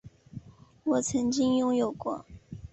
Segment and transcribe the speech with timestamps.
[0.83, 2.25] 我曾经拥有过